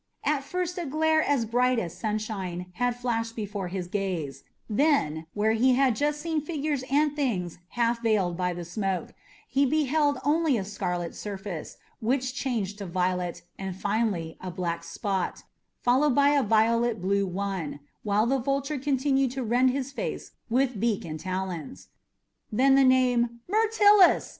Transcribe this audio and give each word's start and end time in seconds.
At 0.23 0.43
first 0.43 0.79
a 0.79 0.87
glare 0.87 1.21
as 1.21 1.45
bright 1.45 1.77
as 1.77 1.95
sunshine 1.95 2.71
had 2.81 2.95
flashed 2.95 3.35
before 3.35 3.67
his 3.67 3.85
gaze; 3.87 4.43
then, 4.67 5.27
where 5.35 5.51
he 5.51 5.75
had 5.75 5.95
just 5.95 6.19
seen 6.21 6.41
figures 6.41 6.83
and 6.89 7.15
things 7.15 7.59
half 7.77 8.01
veiled 8.01 8.35
by 8.35 8.51
the 8.53 8.65
smoke, 8.65 9.13
he 9.47 9.63
beheld 9.63 10.17
only 10.25 10.57
a 10.57 10.65
scarlet 10.65 11.13
surface, 11.13 11.77
which 11.99 12.33
changed 12.33 12.79
to 12.79 12.85
a 12.85 12.87
violet, 12.87 13.43
and 13.59 13.75
finally 13.75 14.37
a 14.41 14.49
black 14.49 14.83
spot, 14.83 15.43
followed 15.83 16.15
by 16.15 16.29
a 16.29 16.41
violet 16.41 16.99
blue 16.99 17.27
one, 17.27 17.79
while 18.01 18.25
the 18.25 18.39
vulture 18.39 18.79
continued 18.79 19.29
to 19.29 19.43
rend 19.43 19.69
his 19.69 19.91
face 19.91 20.31
with 20.49 20.79
beak 20.79 21.05
and 21.05 21.19
talons. 21.19 21.89
Then 22.51 22.73
the 22.73 22.83
name 22.83 23.41
"Myrtilus!" 23.47 24.29